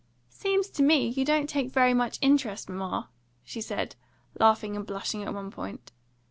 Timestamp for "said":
3.61-3.95